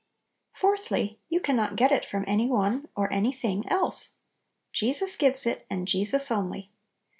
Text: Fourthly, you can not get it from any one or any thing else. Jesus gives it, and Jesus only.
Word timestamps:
Fourthly, 0.51 1.19
you 1.29 1.39
can 1.39 1.55
not 1.55 1.75
get 1.75 1.91
it 1.91 2.03
from 2.03 2.25
any 2.27 2.49
one 2.49 2.87
or 2.95 3.13
any 3.13 3.31
thing 3.31 3.69
else. 3.69 4.15
Jesus 4.73 5.15
gives 5.15 5.45
it, 5.45 5.67
and 5.69 5.87
Jesus 5.87 6.31
only. 6.31 6.71